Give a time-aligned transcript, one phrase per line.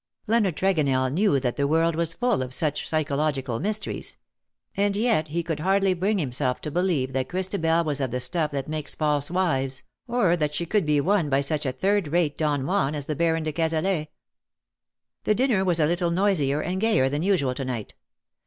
[0.25, 4.17] Leonard Tregonell knew that the world was full of such psychological mysteries;
[4.75, 8.49] and yet he could hardly oring himself to believe that Christabel was of the stuff
[8.49, 12.35] that makes false wives, or that she could be won by such a third rate
[12.35, 14.07] Don Juan as the Baron de Cazalet.
[15.25, 17.93] The dinner was a little noisier and gayer than usual to night.